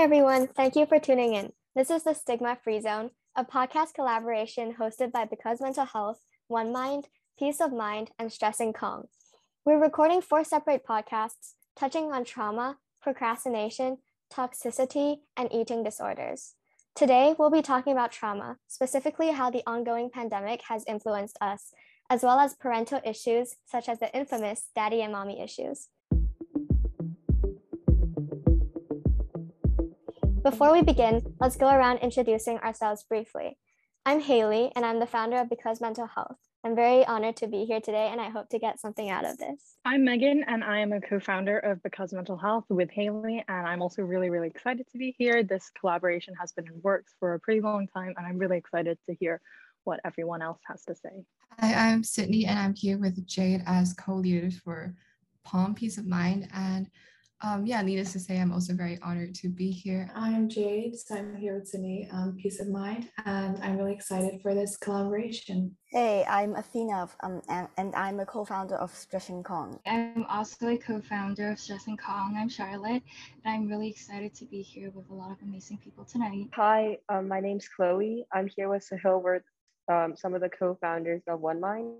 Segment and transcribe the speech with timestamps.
[0.00, 0.46] Hi, everyone.
[0.46, 1.52] Thank you for tuning in.
[1.76, 6.72] This is the Stigma Free Zone, a podcast collaboration hosted by Because Mental Health, One
[6.72, 9.08] Mind, Peace of Mind, and Stressing Kong.
[9.66, 13.98] We're recording four separate podcasts touching on trauma, procrastination,
[14.32, 16.54] toxicity, and eating disorders.
[16.94, 21.74] Today, we'll be talking about trauma, specifically how the ongoing pandemic has influenced us,
[22.08, 25.88] as well as parental issues such as the infamous daddy and mommy issues.
[30.42, 33.58] Before we begin, let's go around introducing ourselves briefly.
[34.06, 36.38] I'm Haley, and I'm the founder of Because Mental Health.
[36.64, 39.36] I'm very honored to be here today, and I hope to get something out of
[39.36, 39.76] this.
[39.84, 43.66] I'm Megan, and I am a co founder of Because Mental Health with Haley, and
[43.66, 45.42] I'm also really, really excited to be here.
[45.42, 48.98] This collaboration has been in works for a pretty long time, and I'm really excited
[49.10, 49.42] to hear
[49.84, 51.22] what everyone else has to say.
[51.58, 54.94] Hi, I'm Sydney, and I'm here with Jade as co leaders for
[55.44, 56.48] Palm Peace of Mind.
[56.54, 56.88] And
[57.42, 60.10] um, yeah, needless to say, I'm also very honored to be here.
[60.14, 64.40] I'm Jade, so I'm here with Sydney, um, Peace of Mind, and I'm really excited
[64.42, 65.76] for this collaboration.
[65.86, 69.80] Hey, I'm Athena, um, and, and I'm a co-founder of Stressing Kong.
[69.86, 72.36] I'm also a co-founder of Stressing Kong.
[72.36, 73.02] I'm Charlotte,
[73.44, 76.48] and I'm really excited to be here with a lot of amazing people tonight.
[76.52, 78.26] Hi, um, my name's Chloe.
[78.32, 79.22] I'm here with Sahil.
[79.22, 79.40] We're
[79.90, 81.94] um, some of the co-founders of One Mind.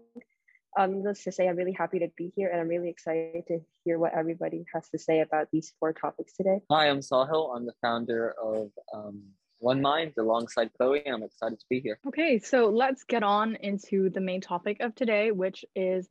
[0.78, 3.60] Um, needless to say, I'm really happy to be here and I'm really excited to
[3.84, 6.60] hear what everybody has to say about these four topics today.
[6.70, 7.56] Hi, I'm Sahil.
[7.56, 9.22] I'm the founder of um,
[9.58, 11.06] One Mind alongside Chloe.
[11.06, 11.98] I'm excited to be here.
[12.06, 16.08] Okay, so let's get on into the main topic of today, which is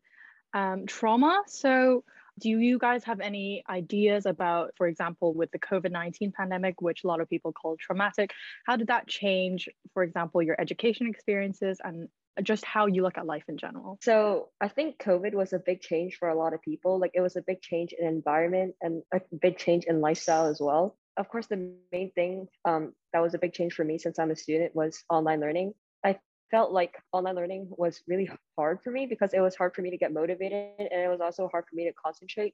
[0.54, 1.42] um, trauma.
[1.48, 2.04] So,
[2.40, 7.04] do you guys have any ideas about, for example, with the COVID 19 pandemic, which
[7.04, 8.32] a lot of people call traumatic?
[8.66, 12.08] How did that change, for example, your education experiences and
[12.44, 13.98] just how you look at life in general?
[14.02, 17.00] So I think COVID was a big change for a lot of people.
[17.00, 20.60] Like it was a big change in environment and a big change in lifestyle as
[20.60, 20.98] well.
[21.18, 24.32] Of course, the main thing um, that was a big change for me since I'm
[24.32, 25.74] a student was online learning.
[26.04, 26.18] I
[26.50, 29.92] felt like online learning was really hard for me because it was hard for me
[29.92, 32.54] to get motivated and it was also hard for me to concentrate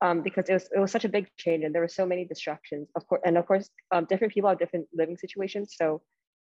[0.00, 2.24] um, because it was it was such a big change and there were so many
[2.24, 2.88] distractions.
[2.96, 5.74] Of course, and of course, um, different people have different living situations.
[5.76, 6.02] So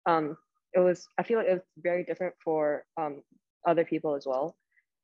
[0.06, 0.38] um,
[0.74, 3.22] it was i feel like it was very different for um,
[3.68, 4.56] other people as well.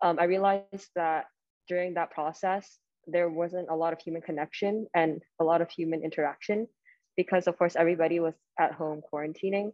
[0.01, 1.25] Um, i realized that
[1.67, 6.03] during that process there wasn't a lot of human connection and a lot of human
[6.03, 6.67] interaction
[7.16, 9.72] because of course everybody was at home quarantining.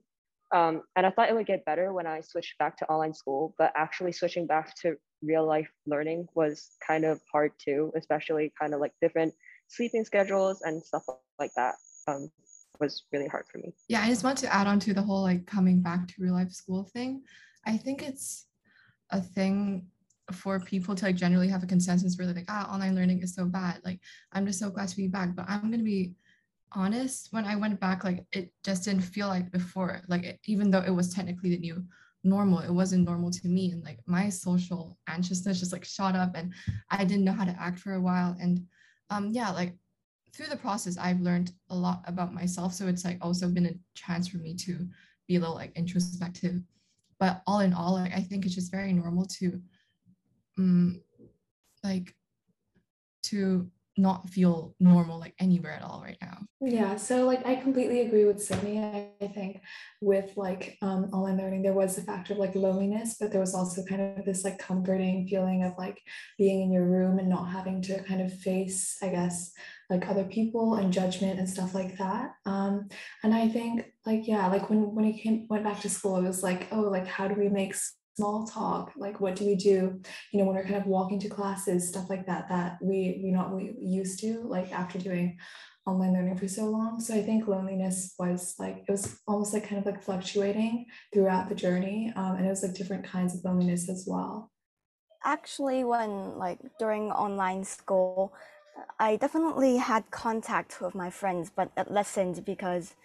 [0.53, 3.55] Um, and i thought it would get better when i switched back to online school
[3.57, 8.73] but actually switching back to real life learning was kind of hard too especially kind
[8.73, 9.33] of like different
[9.73, 11.03] sleeping schedules and stuff
[11.39, 11.75] like that.
[12.07, 12.29] Um,
[12.79, 13.73] was really hard for me.
[13.87, 16.33] Yeah, I just want to add on to the whole like coming back to real
[16.33, 17.23] life school thing.
[17.65, 18.45] I think it's
[19.11, 19.87] a thing
[20.31, 23.35] for people to like generally have a consensus where they're like, ah, online learning is
[23.35, 23.81] so bad.
[23.83, 23.99] Like,
[24.31, 25.35] I'm just so glad to be back.
[25.35, 26.13] But I'm gonna be
[26.71, 30.01] honest, when I went back, like it just didn't feel like before.
[30.07, 31.83] Like it, even though it was technically the new
[32.23, 33.71] normal, it wasn't normal to me.
[33.71, 36.53] And like my social anxiousness just like shot up and
[36.89, 38.35] I didn't know how to act for a while.
[38.39, 38.65] And
[39.09, 39.75] um yeah, like
[40.33, 42.73] through the process, I've learned a lot about myself.
[42.73, 44.87] So it's like also been a chance for me to
[45.27, 46.61] be a little like introspective.
[47.19, 49.61] But all in all, like I think it's just very normal to
[50.57, 51.01] um,
[51.83, 52.15] like
[53.23, 56.39] to not feel normal like anywhere at all right now.
[56.59, 58.79] Yeah, so like I completely agree with Sydney.
[58.79, 59.61] I, I think
[60.01, 63.53] with like um, online learning, there was the factor of like loneliness, but there was
[63.53, 66.01] also kind of this like comforting feeling of like
[66.37, 69.51] being in your room and not having to kind of face, I guess,
[69.93, 72.31] like other people and judgment and stuff like that.
[72.45, 72.89] Um,
[73.23, 76.27] and I think like yeah, like when when he came went back to school, it
[76.27, 77.75] was like oh like how do we make
[78.15, 78.91] small talk?
[78.97, 82.09] Like what do we do you know when we're kind of walking to classes stuff
[82.09, 85.37] like that that we you know we used to like after doing
[85.85, 86.99] online learning for so long.
[86.99, 91.49] So i think loneliness was like it was almost like kind of like fluctuating throughout
[91.49, 94.49] the journey um, and it was like different kinds of loneliness as well.
[95.25, 98.33] Actually when like during online school
[98.99, 102.95] i definitely had contact with my friends but it lessened because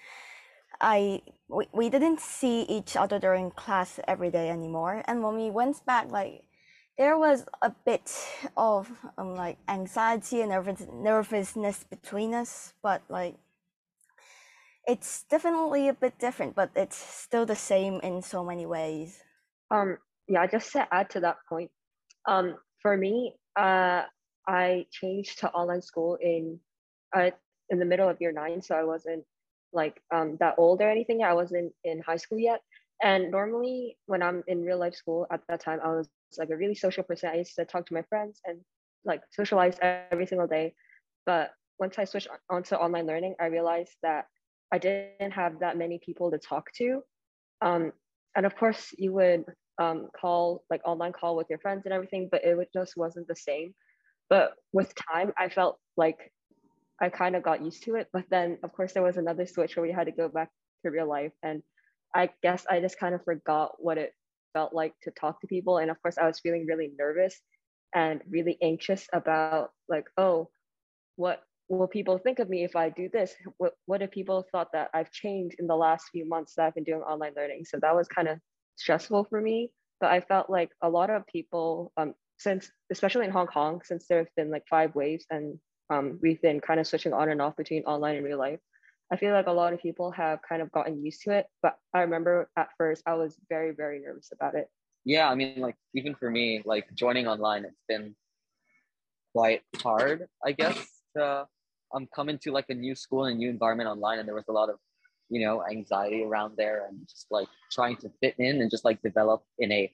[0.81, 5.03] I we, we didn't see each other during class every day anymore.
[5.07, 6.45] And when we went back, like
[6.97, 8.13] there was a bit
[8.57, 13.37] of um, like anxiety and nervous, nervousness between us, but like
[14.87, 19.21] it's definitely a bit different, but it's still the same in so many ways.
[19.71, 19.99] Um,
[20.29, 21.71] yeah, just to add to that point,
[22.27, 24.03] um, for me, uh,
[24.49, 26.59] I changed to online school in
[27.15, 27.31] uh,
[27.71, 29.25] in the middle of year nine, so I wasn't
[29.73, 31.23] like um, that old or anything.
[31.23, 32.61] I wasn't in high school yet.
[33.03, 36.09] And normally, when I'm in real life school at that time, I was
[36.39, 37.31] like a really social person.
[37.31, 38.61] I used to talk to my friends and
[39.05, 40.75] like socialize every single day.
[41.27, 44.27] But once I switched onto online learning, I realized that
[44.73, 47.03] I didn't have that many people to talk to.
[47.61, 47.93] Um,
[48.35, 49.45] and of course, you would
[49.79, 53.37] um, call like online call with your friends and everything, but it just wasn't the
[53.37, 53.75] same.
[54.31, 56.33] But with time, I felt like
[57.01, 58.09] I kind of got used to it.
[58.13, 60.51] But then, of course, there was another switch where we had to go back
[60.85, 61.33] to real life.
[61.43, 61.63] And
[62.15, 64.15] I guess I just kind of forgot what it
[64.53, 65.79] felt like to talk to people.
[65.79, 67.41] And of course, I was feeling really nervous
[67.95, 70.51] and really anxious about, like, oh,
[71.17, 73.35] what will people think of me if I do this?
[73.59, 76.75] What, what if people thought that I've changed in the last few months that I've
[76.75, 77.65] been doing online learning?
[77.65, 78.39] So that was kind of
[78.77, 79.71] stressful for me.
[80.01, 84.07] But I felt like a lot of people, um, since especially in Hong Kong, since
[84.07, 85.59] there have been like five waves and
[85.91, 88.61] um, we've been kind of switching on and off between online and real life.
[89.11, 91.77] I feel like a lot of people have kind of gotten used to it, but
[91.95, 94.69] I remember at first I was very, very nervous about it.
[95.05, 98.15] Yeah, I mean, like even for me, like joining online, it's been
[99.35, 101.47] quite hard, I guess, to
[101.95, 104.53] um come into like a new school and new environment online, and there was a
[104.53, 104.77] lot of,
[105.31, 109.01] you know, anxiety around there, and just like trying to fit in and just like
[109.01, 109.91] develop in a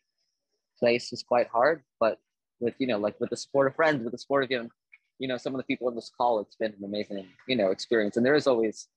[0.81, 1.83] place is quite hard.
[2.01, 2.19] But
[2.65, 4.71] with you know, like with the support of friends, with the support of even
[5.19, 7.71] you know some of the people in this call it's been an amazing you know
[7.71, 8.17] experience.
[8.17, 8.89] And there is always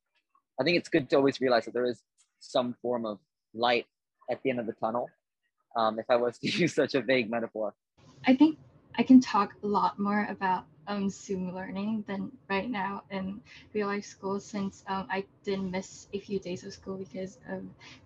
[0.59, 2.01] i think it's good to always realize that there is
[2.39, 3.19] some form of
[3.53, 3.85] light
[4.29, 5.09] at the end of the tunnel
[5.75, 7.73] um, if i was to use such a vague metaphor.
[8.25, 8.57] I think
[8.95, 13.41] i can talk a lot more about um, zoom learning than right now in
[13.73, 17.61] real life school since um, i did miss a few days of school because of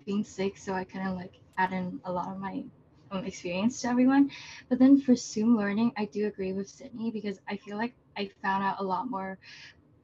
[0.05, 0.57] being sick.
[0.57, 2.63] So i kind of like add in a lot of my
[3.19, 4.31] experience to everyone.
[4.69, 8.29] But then for Zoom learning, I do agree with Sydney because I feel like I
[8.41, 9.37] found out a lot more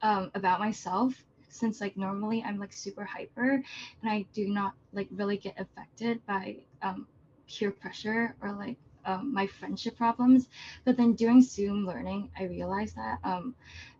[0.02, 1.14] um, about myself
[1.48, 3.62] since like normally I'm like super hyper
[4.02, 7.06] and I do not like really get affected by um,
[7.48, 10.48] peer pressure or like um, my friendship problems.
[10.84, 13.54] But then during Zoom learning, I realized that um,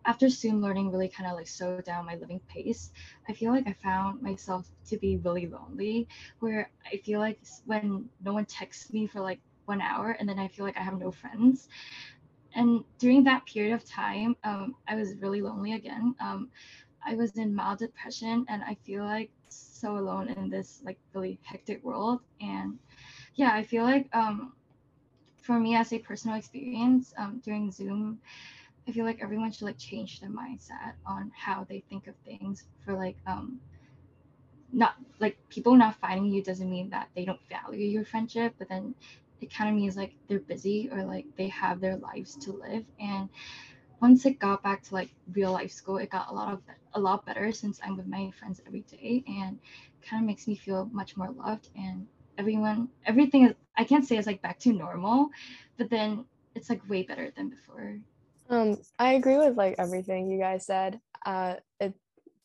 [0.05, 2.91] after Zoom learning really kind of like slowed down my living pace,
[3.27, 6.07] I feel like I found myself to be really lonely,
[6.39, 10.39] where I feel like when no one texts me for like one hour and then
[10.39, 11.67] I feel like I have no friends.
[12.55, 16.15] And during that period of time, um, I was really lonely again.
[16.19, 16.49] Um,
[17.05, 21.39] I was in mild depression and I feel like so alone in this like really
[21.43, 22.21] hectic world.
[22.41, 22.79] And
[23.35, 24.53] yeah, I feel like um,
[25.49, 28.19] for me as a personal experience um, during Zoom,
[28.87, 32.65] I feel like everyone should like change their mindset on how they think of things
[32.85, 33.59] for like um
[34.71, 38.69] not like people not finding you doesn't mean that they don't value your friendship, but
[38.69, 38.93] then
[39.41, 42.85] it kind of means like they're busy or like they have their lives to live.
[42.99, 43.27] And
[44.01, 46.61] once it got back to like real life school it got a lot of
[46.93, 49.59] a lot better since i'm with my friends every day and
[50.01, 52.07] kind of makes me feel much more loved and
[52.39, 55.29] everyone everything is i can't say it's like back to normal
[55.77, 56.25] but then
[56.55, 57.99] it's like way better than before.
[58.49, 60.99] Um i agree with like everything you guys said.
[61.25, 61.93] Uh it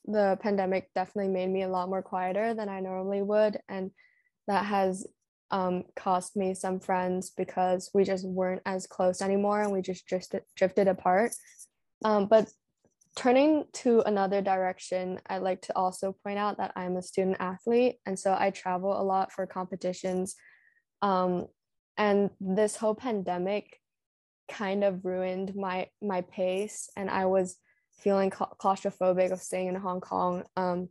[0.07, 3.91] the pandemic definitely made me a lot more quieter than i normally would and
[4.47, 5.07] that has
[5.51, 10.05] um, cost me some friends because we just weren't as close anymore and we just
[10.07, 11.33] drifted, drifted apart.
[12.05, 12.49] Um, but
[13.17, 17.97] turning to another direction, I'd like to also point out that I'm a student athlete.
[18.07, 20.35] And so I travel a lot for competitions.
[21.03, 21.47] Um,
[21.97, 23.79] and this whole pandemic
[24.49, 27.57] kind of ruined my my pace and I was
[27.99, 30.45] feeling claustrophobic of staying in Hong Kong.
[30.57, 30.89] Um,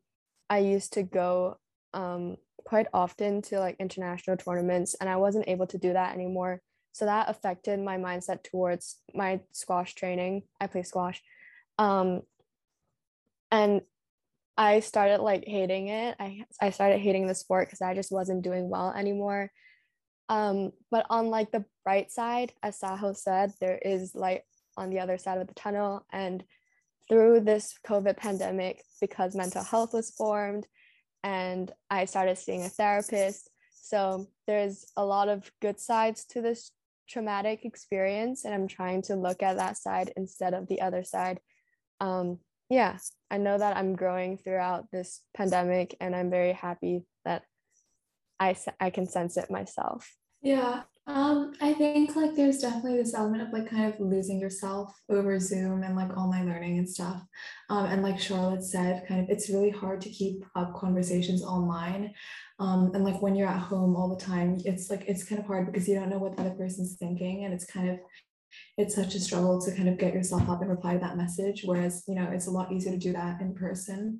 [0.49, 1.57] I used to go
[1.94, 6.61] um, quite often to like international tournaments and I wasn't able to do that anymore.
[6.94, 10.44] So that affected my mindset towards my squash training.
[10.61, 11.21] I play squash
[11.77, 12.21] um
[13.51, 13.81] and
[14.57, 16.15] i started like hating it.
[16.19, 19.51] I i started hating the sport because i just wasn't doing well anymore.
[20.30, 24.42] Um but on like the bright side as Sahil said there is light
[24.77, 26.06] on the other side of the tunnel.
[26.11, 26.44] And
[27.09, 30.65] through this covid pandemic because mental health was formed
[31.21, 33.49] and i started seeing a therapist
[33.83, 36.71] so there's a lot of good sides to this
[37.09, 38.45] traumatic experience.
[38.45, 41.42] And i'm trying to look at that side instead of the other side
[42.04, 42.98] um, yeah,
[43.31, 47.44] I know that I'm growing throughout this pandemic, and I'm very happy that
[48.40, 50.14] I I can sense it myself.
[50.42, 55.02] Yeah, um, I think like there's definitely this element of like kind of losing yourself
[55.10, 57.22] over Zoom and like online learning and stuff.
[57.69, 62.14] Um, and like Charlotte said, kind of it's really hard to keep up conversations online.
[62.60, 65.48] Um, and like when you're at home all the time, it's like it's kind of
[65.48, 68.00] hard because you don't know what the other person's thinking, and it's kind of
[68.78, 71.64] it's such a struggle to kind of get yourself up and reply to that message
[71.66, 74.19] whereas you know it's a lot easier to do that in person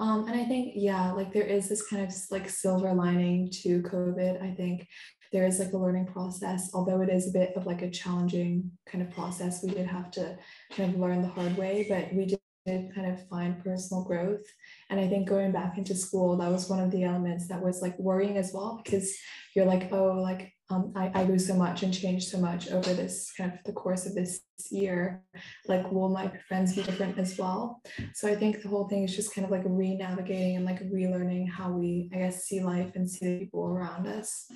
[0.00, 3.82] um, and i think yeah like there is this kind of like silver lining to
[3.82, 4.86] covid i think
[5.32, 8.70] there is like a learning process although it is a bit of like a challenging
[8.86, 10.36] kind of process we did have to
[10.70, 14.42] kind of learn the hard way but we did kind of find personal growth.
[14.90, 17.80] And I think going back into school, that was one of the elements that was
[17.80, 19.14] like worrying as well, because
[19.56, 22.92] you're like, oh, like um, I, I grew so much and changed so much over
[22.92, 25.24] this kind of the course of this year.
[25.66, 27.80] Like, will my friends be different as well?
[28.14, 31.50] So I think the whole thing is just kind of like re-navigating and like relearning
[31.50, 34.46] how we, I guess, see life and see the people around us.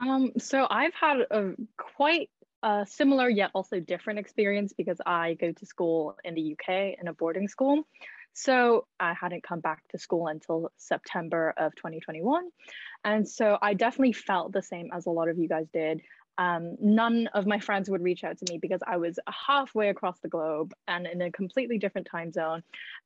[0.00, 2.30] Um, so I've had a quite
[2.64, 7.06] a similar yet also different experience because I go to school in the UK in
[7.06, 7.84] a boarding school.
[8.34, 12.48] So I hadn't come back to school until September of 2021.
[13.04, 16.00] And so I definitely felt the same as a lot of you guys did
[16.38, 20.18] um, none of my friends would reach out to me because I was halfway across
[20.20, 22.62] the globe and in a completely different time zone.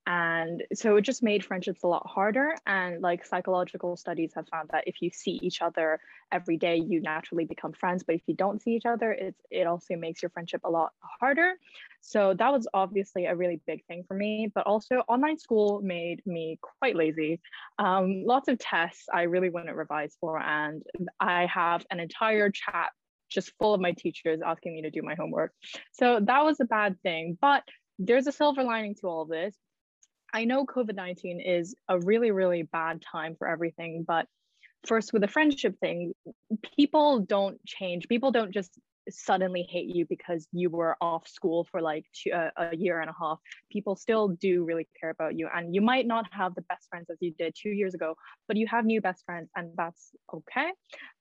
[0.07, 2.55] And so it just made friendships a lot harder.
[2.67, 6.00] And like psychological studies have found that if you see each other
[6.33, 8.02] every day, you naturally become friends.
[8.02, 10.93] But if you don't see each other, it's, it also makes your friendship a lot
[11.00, 11.55] harder.
[12.00, 14.50] So that was obviously a really big thing for me.
[14.55, 17.40] But also, online school made me quite lazy.
[17.78, 19.75] Um, lots of tests I really wouldn't
[20.21, 20.38] for.
[20.40, 20.83] And
[21.21, 22.90] I have an entire chat
[23.28, 25.52] just full of my teachers asking me to do my homework.
[25.92, 27.37] So that was a bad thing.
[27.40, 27.62] But
[27.99, 29.54] there's a silver lining to all of this.
[30.33, 34.04] I know COVID 19 is a really, really bad time for everything.
[34.07, 34.26] But
[34.87, 36.12] first, with the friendship thing,
[36.76, 38.09] people don't change.
[38.09, 38.78] People don't just
[39.10, 43.10] suddenly hate you because you were off school for like two, uh, a year and
[43.10, 43.38] a half
[43.70, 47.08] people still do really care about you and you might not have the best friends
[47.10, 48.14] as you did two years ago
[48.46, 50.70] but you have new best friends and that's okay.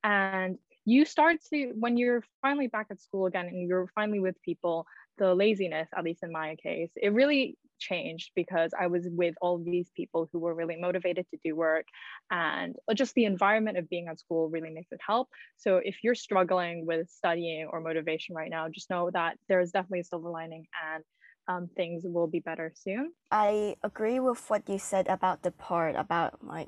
[0.03, 4.41] And you start to when you're finally back at school again and you're finally with
[4.41, 4.85] people
[5.17, 9.59] the laziness at least in my case it really changed because i was with all
[9.59, 11.85] these people who were really motivated to do work.
[12.31, 15.27] And just the environment of being at school really makes it help.
[15.57, 20.01] So if you're struggling with studying or motivation right now just know that there's definitely
[20.01, 21.03] a silver lining and
[21.49, 23.13] um, things will be better soon.
[23.31, 26.67] I agree with what you said about the part about like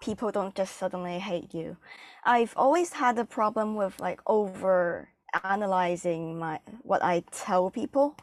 [0.00, 1.76] people don't just suddenly hate you.
[2.24, 5.10] I've always had a problem with like over
[5.44, 8.16] analyzing my what I tell people.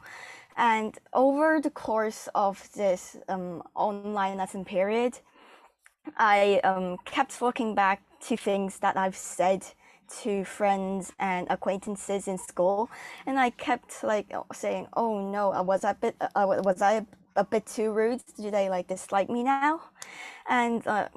[0.56, 5.20] And over the course of this um, online lesson period,
[6.16, 9.64] I um, kept looking back to things that I've said
[10.22, 12.90] to friends and acquaintances in school,
[13.26, 16.16] and I kept like saying, "Oh no, was I a bit?
[16.20, 18.22] Uh, was I a bit too rude?
[18.36, 19.80] Do they like dislike me now?"
[20.48, 21.08] And uh,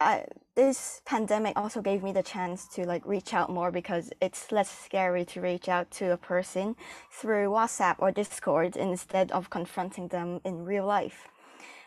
[0.00, 4.50] I, this pandemic also gave me the chance to like reach out more because it's
[4.50, 6.74] less scary to reach out to a person
[7.10, 11.28] through WhatsApp or Discord instead of confronting them in real life.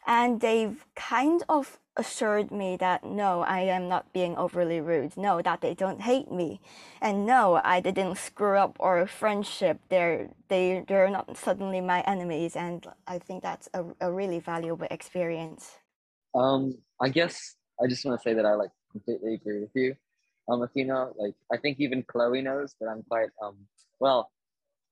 [0.05, 5.17] And they've kind of assured me that no, I am not being overly rude.
[5.17, 6.62] No, that they don't hate me.
[7.01, 9.79] And no, I didn't screw up our friendship.
[9.89, 14.88] They're they they're not suddenly my enemies and I think that's a, a really valuable
[14.91, 15.77] experience.
[16.36, 19.95] Um I guess I just want to say that I like completely agree with you,
[20.49, 21.09] um, Athena.
[21.17, 23.57] Like I think even Chloe knows that I'm quite um
[23.99, 24.31] well,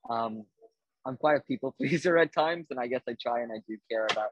[0.09, 0.45] um,
[1.05, 3.77] I'm quite a people pleaser at times, and I guess I try and I do
[3.89, 4.29] care about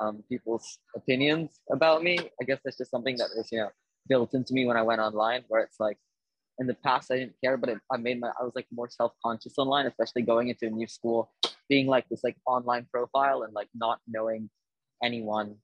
[0.00, 2.18] um people's opinions about me.
[2.40, 3.70] I guess that's just something that was you know
[4.08, 5.98] built into me when I went online, where it's like
[6.58, 8.88] in the past I didn't care, but it, I made my I was like more
[8.88, 11.30] self conscious online, especially going into a new school,
[11.68, 14.50] being like this like online profile and like not knowing
[15.02, 15.56] anyone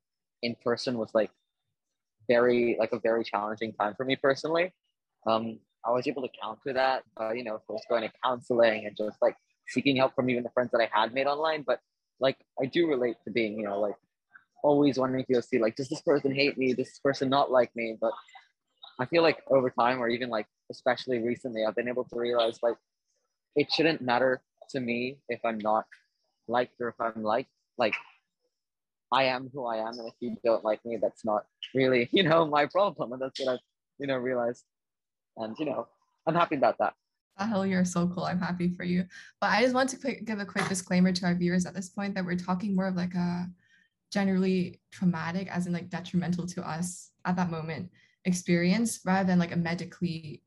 [0.43, 1.31] in person was like
[2.29, 4.73] very like a very challenging time for me personally.
[5.27, 8.97] Um, I was able to counter that, uh, you know, first going to counseling and
[8.97, 9.37] just like
[9.69, 11.63] seeking help from even the friends that I had made online.
[11.67, 11.81] But
[12.21, 13.97] like, I do relate to being, you know, like
[14.63, 16.69] always wanting to see like, does this person hate me?
[16.75, 17.97] Does this person not like me?
[18.01, 18.13] But
[19.01, 22.59] I feel like over time, or even like especially recently, I've been able to realize
[22.63, 22.77] like
[23.57, 25.85] it shouldn't matter to me if I'm not
[26.49, 27.51] liked or if I'm liked.
[27.79, 27.95] Like
[29.13, 32.23] I am who I am, and if you don't like me, that's not really, you
[32.23, 33.13] know, my problem.
[33.13, 33.61] And that's what I've,
[33.99, 34.65] you know, realized.
[35.37, 35.87] And you know,
[36.27, 36.95] I'm happy about that.
[37.39, 38.25] Sahil, you're so cool.
[38.25, 39.05] I'm happy for you.
[39.41, 41.89] But I just want to quick, give a quick disclaimer to our viewers at this
[41.89, 43.49] point that we're talking more of like a
[44.11, 47.91] generally traumatic, as in like detrimental to us at that moment
[48.25, 50.43] experience, rather than like a medically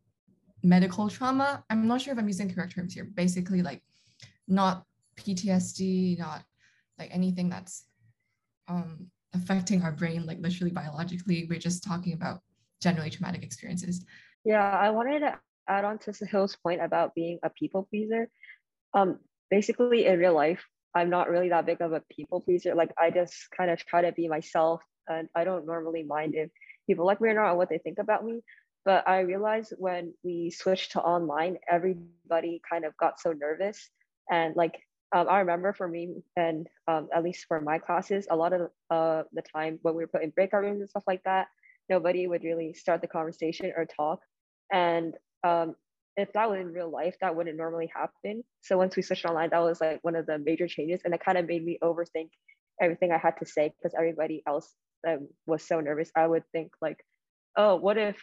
[0.64, 1.64] medical trauma.
[1.70, 3.06] I'm not sure if I'm using correct terms here.
[3.06, 3.82] Basically, like
[4.48, 4.86] not
[5.18, 6.44] PTSD, not
[7.00, 7.86] like anything that's
[8.68, 11.46] um, affecting our brain, like literally biologically.
[11.50, 12.40] We're just talking about
[12.82, 14.06] generally traumatic experiences.
[14.44, 18.30] Yeah, I wanted to add on to Sahil's point about being a people pleaser.
[18.94, 19.20] Um,
[19.50, 22.76] basically, in real life, I'm not really that big of a people pleaser.
[22.76, 26.50] Like, I just kind of try to be myself, and I don't normally mind if
[26.88, 28.42] people like me or not or what they think about me.
[28.86, 33.90] But I realized when we switched to online, everybody kind of got so nervous
[34.30, 34.80] and like
[35.16, 38.70] um, I remember for me and um, at least for my classes, a lot of
[38.90, 41.48] uh, the time when we were put in breakout rooms and stuff like that,
[41.90, 44.20] nobody would really start the conversation or talk.
[44.74, 45.14] And
[45.46, 45.76] um,
[46.18, 48.44] if that was in real life, that wouldn't normally happen.
[48.60, 51.24] So once we switched online, that was like one of the major changes, and it
[51.24, 52.32] kind of made me overthink
[52.82, 54.74] everything I had to say because everybody else
[55.08, 56.12] um, was so nervous.
[56.14, 56.98] I would think like,
[57.56, 58.22] oh, what if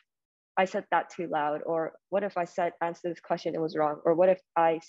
[0.59, 3.77] I said that too loud, or what if I said answer this question and was
[3.77, 4.81] wrong, or what if I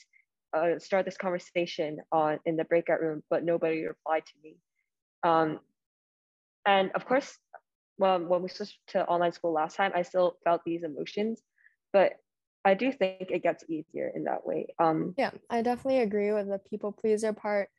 [0.54, 4.56] uh, start this conversation on in the breakout room, but nobody replied to me.
[5.24, 5.60] Um,
[6.66, 7.38] and of course,
[7.98, 11.42] well, when we switched to online school last time, I still felt these emotions,
[11.92, 12.14] but
[12.66, 14.68] I do think it gets easier in that way.
[14.80, 17.70] Um, yeah, I definitely agree with the people pleaser part.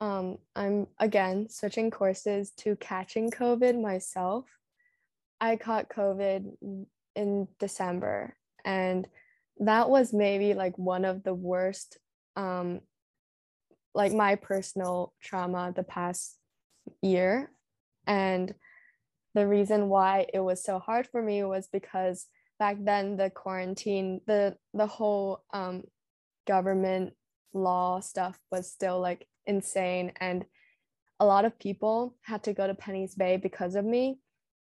[0.00, 4.44] Um, I'm again switching courses to catching COVID myself.
[5.40, 9.08] I caught COVID in December, and
[9.58, 11.98] that was maybe like one of the worst
[12.38, 12.80] um,
[13.94, 16.36] like my personal trauma the past
[17.02, 17.50] year.
[18.06, 18.54] And
[19.34, 22.26] the reason why it was so hard for me was because
[22.58, 25.82] back then the quarantine, the the whole um,
[26.46, 27.12] government
[27.52, 30.44] law stuff was still like insane and
[31.20, 34.20] a lot of people had to go to Penny's Bay because of me.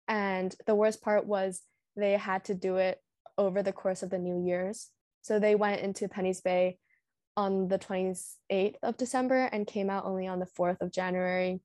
[0.07, 1.63] And the worst part was
[1.97, 3.01] they had to do it
[3.37, 4.91] over the course of the New Year's.
[5.23, 6.79] So they went into Penny's Bay
[7.37, 11.61] on the 28th of December and came out only on the 4th of January.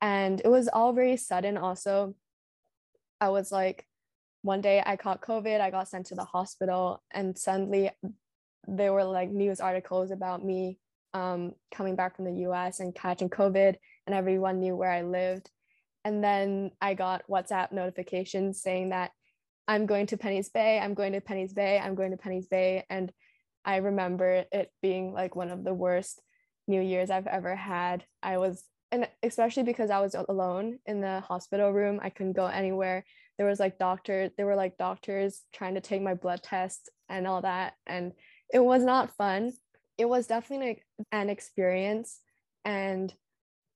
[0.00, 2.14] And it was all very sudden, also.
[3.20, 3.86] I was like,
[4.42, 7.90] one day I caught COVID, I got sent to the hospital, and suddenly
[8.66, 10.78] there were like news articles about me
[11.12, 13.74] um, coming back from the US and catching COVID,
[14.06, 15.50] and everyone knew where I lived.
[16.04, 19.10] And then I got WhatsApp notifications saying that
[19.68, 22.84] I'm going to Penny's Bay, I'm going to Penny's Bay, I'm going to Penny's Bay.
[22.88, 23.12] And
[23.64, 26.20] I remember it being like one of the worst
[26.66, 28.04] New Year's I've ever had.
[28.22, 32.46] I was, and especially because I was alone in the hospital room, I couldn't go
[32.46, 33.04] anywhere.
[33.38, 37.26] There was like doctors, there were like doctors trying to take my blood test and
[37.26, 38.12] all that, and
[38.52, 39.52] it was not fun.
[39.98, 40.82] It was definitely
[41.12, 42.20] an experience,
[42.64, 43.12] and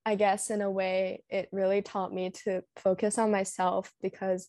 [0.07, 4.49] I guess in a way, it really taught me to focus on myself because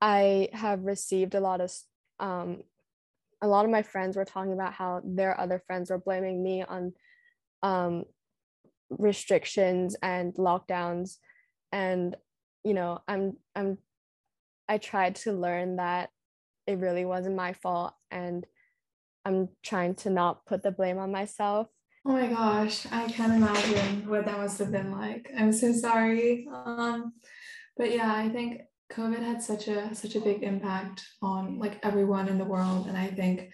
[0.00, 1.72] I have received a lot of
[2.20, 2.62] um,
[3.44, 6.62] a lot of my friends were talking about how their other friends were blaming me
[6.62, 6.92] on
[7.62, 8.04] um,
[8.90, 11.16] restrictions and lockdowns.
[11.72, 12.16] And
[12.64, 13.78] you know i'm i'm
[14.68, 16.08] i tried to learn that
[16.66, 18.46] it really wasn't my fault and
[19.24, 21.68] i'm trying to not put the blame on myself.
[22.06, 25.30] Oh my gosh i can't imagine what that must have been like.
[25.38, 27.12] I'm so sorry um
[27.76, 32.28] but yeah i think COVID had such a such a big impact on like everyone
[32.28, 33.50] in the world, and I think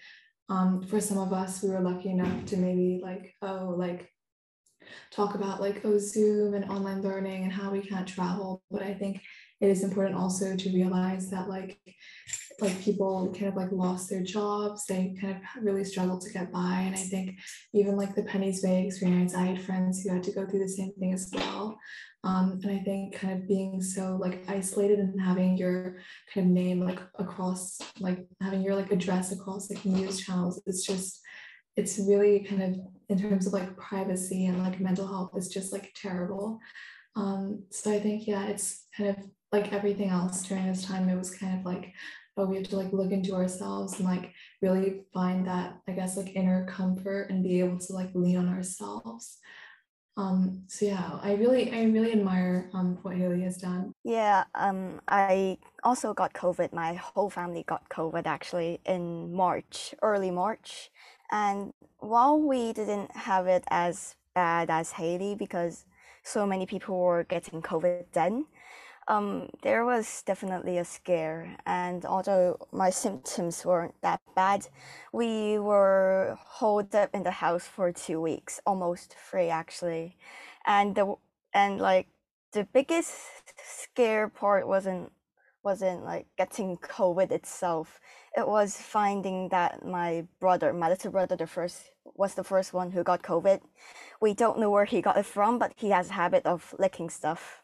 [0.49, 4.09] um, for some of us, we were lucky enough to maybe like oh like
[5.11, 8.93] talk about like oh Zoom and online learning and how we can't travel, but I
[8.93, 9.21] think
[9.61, 11.79] it is important also to realize that like
[12.59, 14.85] like people kind of like lost their jobs.
[14.85, 16.83] They kind of really struggled to get by.
[16.85, 17.39] And i think
[17.73, 20.69] even like the penny's bay experience i had friends who had to go through the
[20.69, 21.77] same thing as well
[22.23, 25.97] um, and I think kind of being so like isolated and having your
[26.33, 30.85] kind of name like across like having your like address across like news channels, it's
[30.85, 31.19] just
[31.77, 32.75] it's really kind of
[33.09, 36.59] in terms of like privacy and like mental health is just like terrible.
[37.15, 39.17] Um, so I think yeah, it's kind of
[39.51, 41.09] like everything else during this time.
[41.09, 41.91] It was kind of like
[42.37, 44.31] oh we have to like look into ourselves and like
[44.61, 48.47] really find that I guess like inner comfort and be able to like lean on
[48.47, 49.39] ourselves.
[50.17, 53.93] Um, so yeah, I really, I really admire um, what Haley has done.
[54.03, 56.73] Yeah, um, I also got COVID.
[56.73, 60.91] My whole family got COVID actually in March, early March.
[61.31, 65.85] And while we didn't have it as bad as Haley because
[66.23, 68.45] so many people were getting COVID then,
[69.07, 71.57] um, there was definitely a scare.
[71.65, 74.67] And although my symptoms weren't that bad,
[75.11, 80.17] we were holed up in the house for two weeks, almost three actually.
[80.65, 81.15] And the
[81.53, 82.07] and like
[82.53, 83.11] the biggest
[83.63, 85.11] scare part wasn't
[85.63, 87.99] wasn't like getting COVID itself.
[88.37, 92.91] It was finding that my brother, my little brother, the first was the first one
[92.91, 93.61] who got COVID.
[94.21, 97.09] We don't know where he got it from, but he has a habit of licking
[97.09, 97.61] stuff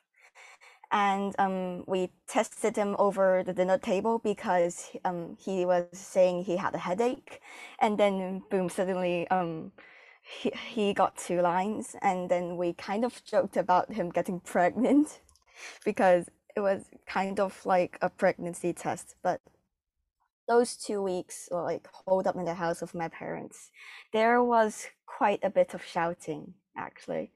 [0.92, 6.58] and um, we tested him over the dinner table because um, he was saying he
[6.58, 7.42] had a headache.
[7.82, 9.74] And then boom suddenly um,
[10.22, 11.96] he, he got two lines.
[12.02, 15.20] And then we kind of joked about him getting pregnant
[15.86, 19.16] because it was kind of like a pregnancy test.
[19.24, 19.42] But
[20.48, 23.72] those two weeks like hold up in the house of my parents.
[24.14, 27.32] There was quite a bit of shouting actually.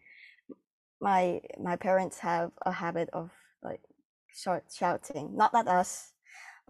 [1.02, 3.32] My my parents have a habit of
[4.36, 6.14] short shouting, not at us,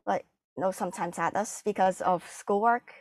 [0.06, 0.26] like
[0.58, 2.94] no sometimes at us because of schoolwork.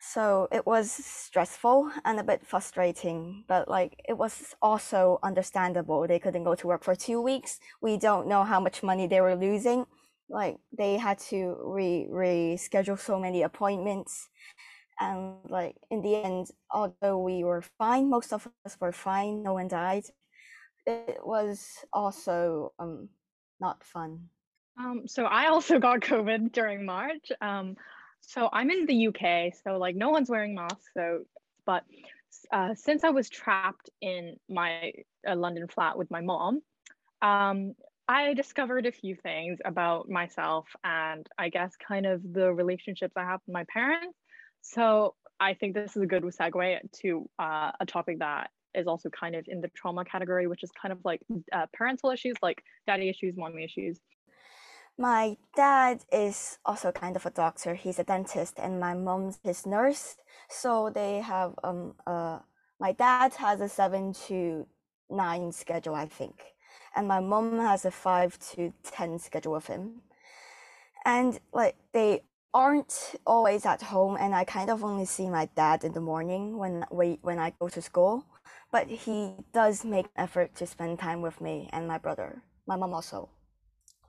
[0.00, 6.06] So it was stressful and a bit frustrating, but like it was also understandable.
[6.06, 7.58] They couldn't go to work for two weeks.
[7.82, 9.86] We don't know how much money they were losing.
[10.30, 14.28] Like they had to re reschedule so many appointments.
[15.00, 19.54] And like in the end, although we were fine, most of us were fine, no
[19.54, 20.04] one died.
[20.86, 23.08] It was also um
[23.60, 24.28] not fun.
[24.78, 27.30] Um, so I also got COVID during March.
[27.40, 27.76] Um,
[28.20, 30.90] so I'm in the UK, so like no one's wearing masks.
[30.94, 31.24] So,
[31.64, 31.84] but
[32.52, 34.92] uh, since I was trapped in my
[35.26, 36.60] uh, London flat with my mom,
[37.22, 37.74] um,
[38.08, 43.24] I discovered a few things about myself and I guess kind of the relationships I
[43.24, 44.16] have with my parents.
[44.62, 49.10] So I think this is a good segue to uh, a topic that is also
[49.10, 52.62] kind of in the trauma category, which is kind of like uh, parental issues, like
[52.86, 54.00] daddy issues, mommy issues.
[54.98, 57.74] My dad is also kind of a doctor.
[57.74, 60.16] He's a dentist, and my mom's his nurse.
[60.48, 62.40] So they have um uh
[62.80, 64.66] my dad has a seven to
[65.10, 66.54] nine schedule, I think,
[66.96, 70.02] and my mom has a five to ten schedule with him.
[71.04, 72.22] And like they
[72.54, 76.58] aren't always at home, and I kind of only see my dad in the morning
[76.58, 78.24] when we when I go to school.
[78.70, 82.42] But he does make effort to spend time with me and my brother.
[82.66, 83.30] My mom also.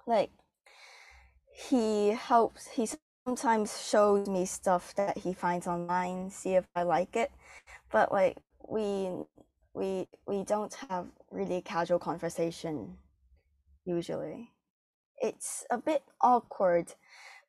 [0.05, 0.31] Like
[1.67, 2.87] he helps he
[3.25, 7.31] sometimes shows me stuff that he finds online see if i like it
[7.91, 9.09] but like we
[9.73, 12.97] we we don't have really casual conversation
[13.85, 14.51] usually
[15.19, 16.93] it's a bit awkward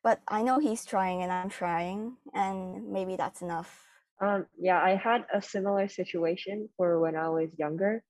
[0.03, 3.90] but i know he's trying and i'm trying and maybe that's enough
[4.21, 8.03] um yeah i had a similar situation for when i was younger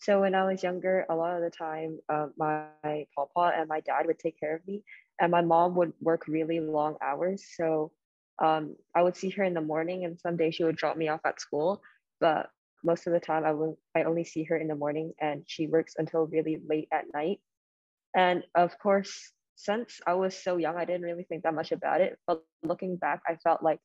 [0.00, 2.72] so when i was younger a lot of the time uh, my,
[3.14, 3.22] papa
[3.56, 4.82] and my dad would take care of me
[5.20, 7.44] and my mom would work really long hours.
[7.56, 7.90] So
[8.42, 11.08] um, I would see her in the morning, and some days she would drop me
[11.08, 11.80] off at school.
[12.20, 12.48] But
[12.84, 15.66] most of the time, I will I only see her in the morning, and she
[15.66, 17.40] works until really late at night.
[18.14, 22.00] And of course, since I was so young, I didn't really think that much about
[22.00, 22.18] it.
[22.26, 23.80] But looking back, I felt like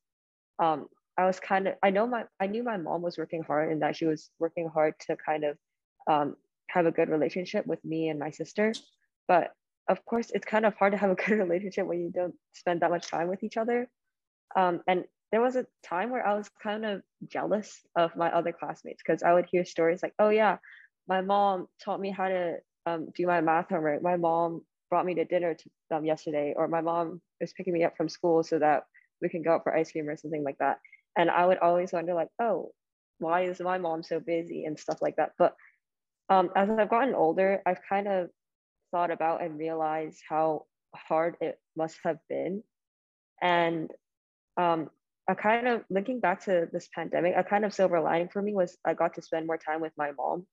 [0.58, 3.70] um, I was kind of I know my I knew my mom was working hard
[3.70, 5.56] and that she was working hard to kind of
[6.10, 6.36] um,
[6.68, 8.72] have a good relationship with me and my sister.
[9.28, 9.52] But
[9.88, 12.80] of course, it's kind of hard to have a good relationship when you don't spend
[12.80, 13.88] that much time with each other.
[14.56, 18.52] Um, and there was a time where I was kind of jealous of my other
[18.52, 20.58] classmates because I would hear stories like, oh, yeah,
[21.08, 24.02] my mom taught me how to um, do my math homework.
[24.02, 27.84] My mom brought me to dinner to, um, yesterday, or my mom is picking me
[27.84, 28.84] up from school so that
[29.20, 30.78] we can go out for ice cream or something like that.
[31.16, 32.72] And I would always wonder, like, oh,
[33.18, 35.32] why is my mom so busy and stuff like that.
[35.38, 35.54] But
[36.28, 38.30] um, as I've gotten older, I've kind of
[38.90, 42.62] thought about and realized how hard it must have been.
[43.42, 43.90] And
[44.56, 44.90] um,
[45.28, 48.54] I kind of looking back to this pandemic, a kind of silver lining for me
[48.54, 50.46] was I got to spend more time with my mom.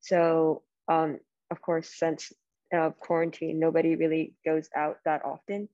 [0.00, 1.18] So, um,
[1.50, 2.32] of course, since
[2.74, 5.68] uh, quarantine, nobody really goes out that often.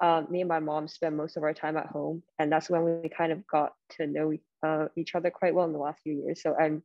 [0.00, 2.84] Um, me and my mom spend most of our time at home, and that's when
[3.02, 4.32] we kind of got to know
[4.62, 6.40] uh, each other quite well in the last few years.
[6.42, 6.82] So I'm,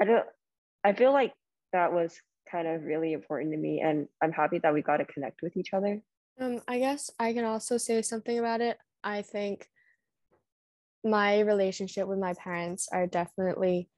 [0.00, 0.24] I don't,
[0.84, 1.32] I feel like
[1.72, 2.20] that was
[2.50, 5.56] kind of really important to me and i'm happy that we got to connect with
[5.56, 6.00] each other.
[6.40, 8.78] Um i guess i can also say something about it.
[9.02, 9.68] I think
[11.04, 13.88] my relationship with my parents are definitely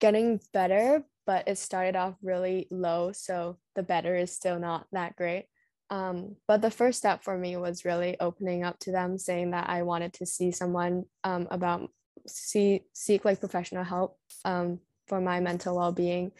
[0.00, 5.16] getting better but it started off really low so the better is still not that
[5.16, 5.46] great
[5.92, 9.68] um, but the first step for me was really opening up to them saying that
[9.68, 11.88] i wanted to see someone um, about
[12.26, 16.32] see seek like professional help um, for my mental well-being.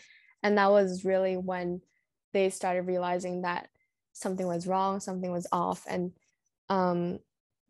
[0.42, 1.80] And that was really when
[2.32, 3.68] they started realizing that
[4.14, 6.12] something was wrong something was off and
[6.68, 7.18] um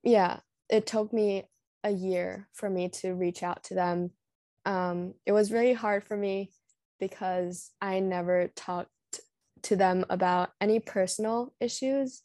[0.02, 1.44] yeah it took me
[1.84, 4.10] a year for me to reach out to them.
[4.64, 6.50] Um it was really hard for me
[7.00, 8.91] because i never talked
[9.62, 12.22] to them about any personal issues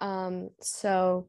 [0.00, 1.28] um so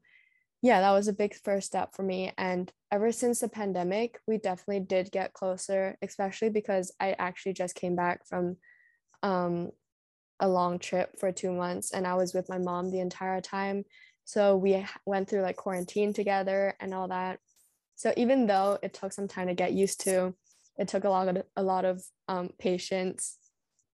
[0.62, 4.38] yeah that was a big first step for me and ever since the pandemic, we
[4.38, 8.58] definitely did get closer, especially because I actually just came back from
[9.22, 9.70] um,
[10.40, 13.84] a long trip for two months and I was with my mom the entire time.
[14.26, 17.40] So we went through like quarantine together and all that.
[17.96, 20.34] So even though it took some time to get used to,
[20.78, 23.38] it took a lot of a lot of um, patience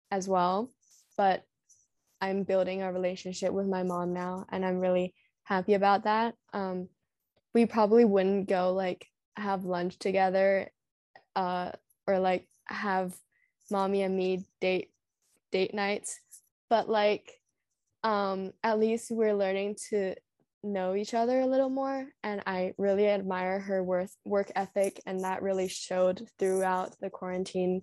[0.09, 0.71] as well.
[1.21, 1.43] But
[2.19, 6.33] I'm building a relationship with my mom now, and I'm really happy about that.
[6.51, 6.89] Um,
[7.53, 9.05] we probably wouldn't go like
[9.37, 10.71] have lunch together
[11.35, 11.71] uh
[12.07, 13.13] or like have
[13.69, 14.89] mommy and me date
[15.51, 16.19] date nights
[16.69, 17.39] but like
[18.03, 20.15] um at least we're learning to
[20.63, 25.21] know each other a little more and i really admire her work work ethic and
[25.21, 27.81] that really showed throughout the quarantine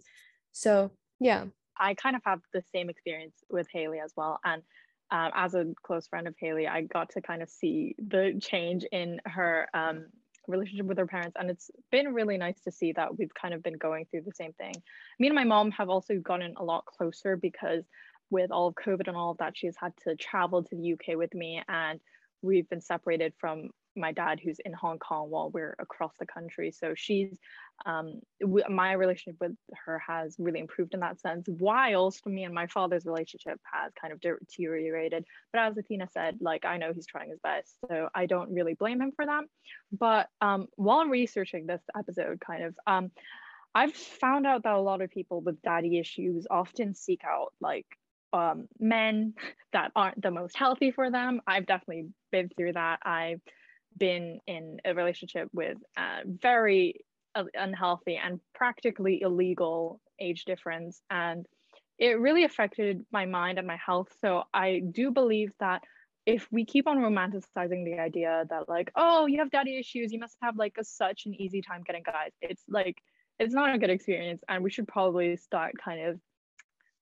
[0.53, 1.45] so yeah
[1.79, 4.41] i kind of have the same experience with haley as well.
[4.45, 4.63] And
[5.11, 8.85] um, as a close friend of haley i got to kind of see the change
[8.93, 10.07] in her um,
[10.49, 11.37] relationship with her parents.
[11.39, 14.33] And it's been really nice to see that we've kind of been going through the
[14.33, 14.75] same thing.
[15.21, 17.85] Me and my mom have also gotten a lot closer because
[18.31, 21.17] with all of covid and all of that she's had to travel to the uk
[21.17, 21.63] with me.
[21.69, 22.01] And
[22.43, 26.71] we've been separated from my dad who's in Hong Kong while we're across the country.
[26.71, 27.39] So she's
[27.87, 31.47] um, w- my relationship with her has really improved in that sense.
[31.49, 35.25] Whilst me and my father's relationship has kind of deteriorated.
[35.53, 38.75] But as Athena said, like I know he's trying his best, so I don't really
[38.75, 39.45] blame him for that.
[39.93, 42.75] But um, while researching this episode, kind of.
[42.87, 43.11] Um,
[43.75, 47.87] I've found out that a lot of people with daddy issues often seek out like
[48.33, 49.35] um, men
[49.73, 51.41] that aren't the most healthy for them.
[51.47, 53.01] I've definitely been through that.
[53.03, 53.41] I've
[53.99, 61.03] been in a relationship with a very uh, unhealthy and practically illegal age difference.
[61.11, 61.47] And
[61.99, 64.09] it really affected my mind and my health.
[64.21, 65.83] So I do believe that
[66.29, 70.19] if we keep on romanticizing the idea that like oh you have daddy issues you
[70.19, 72.99] must have like a, such an easy time getting guys it's like
[73.39, 76.21] it's not a good experience and we should probably start kind of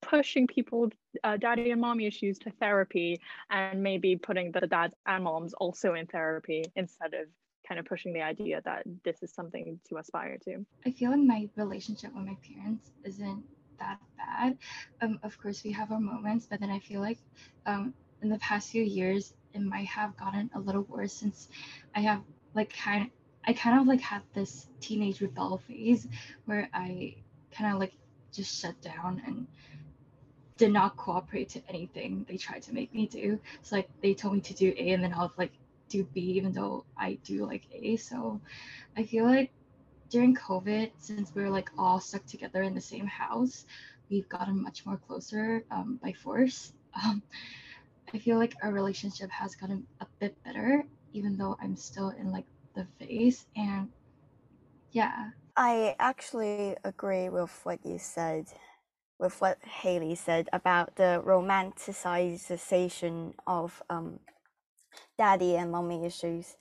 [0.03, 0.91] pushing people
[1.25, 5.95] uh, daddy and mommy issues to therapy and maybe putting the dads and moms also
[5.95, 7.27] in therapy instead of
[7.67, 10.65] kind of pushing the idea that this is something to aspire to.
[10.85, 13.43] I feel like my relationship with my parents isn't
[13.81, 14.57] that bad.
[15.03, 17.19] Um, of course we have our moments but then i feel like
[17.67, 21.49] um, in the past few years it might have gotten a little worse since
[21.95, 22.23] i have
[22.55, 23.11] like kind
[23.47, 26.09] i kind of like had this teenage rebel phase
[26.47, 27.15] where i
[27.53, 27.93] kind of like
[28.33, 29.47] just shut down and
[30.57, 33.39] did not cooperate to anything they tried to make me do.
[33.63, 35.53] So like they told me to do A and then I'll like
[35.89, 37.97] do B even though I do like A.
[37.97, 38.41] So
[38.97, 39.51] I feel like
[40.09, 43.67] during COVID, since we were like all stuck together in the same house,
[44.09, 46.73] we've gotten much more closer um, by force.
[47.05, 47.23] Um,
[48.15, 52.33] I feel like our relationship has gotten a bit better, even though I'm still in
[52.33, 53.45] like the phase.
[53.55, 53.91] And
[54.93, 55.33] yeah.
[55.59, 58.47] I actually agree with what you said
[59.19, 64.21] with what Haley said about the romanticization of um,
[65.19, 66.57] daddy and mommy issues.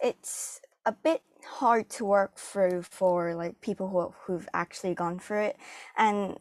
[0.00, 5.42] It's a bit hard to work through for like people who who've actually gone through
[5.42, 5.56] it,
[5.96, 6.38] and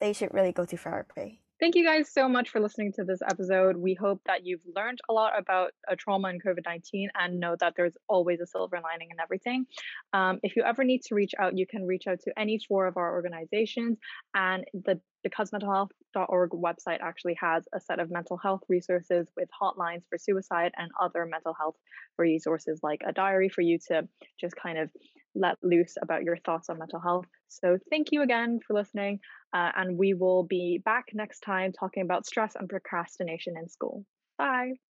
[0.00, 1.40] they should really go to therapy.
[1.60, 3.76] Thank you guys so much for listening to this episode.
[3.76, 7.56] We hope that you've learned a lot about a trauma and COVID 19 and know
[7.58, 9.66] that there's always a silver lining in everything.
[10.12, 12.86] Um, if you ever need to reach out, you can reach out to any four
[12.86, 13.98] of our organizations.
[14.34, 20.16] And the becausementalhealth.org website actually has a set of mental health resources with hotlines for
[20.16, 21.74] suicide and other mental health
[22.18, 24.06] resources like a diary for you to
[24.40, 24.90] just kind of
[25.34, 27.26] let loose about your thoughts on mental health.
[27.48, 29.20] So, thank you again for listening.
[29.52, 34.04] Uh, and we will be back next time talking about stress and procrastination in school.
[34.36, 34.87] Bye.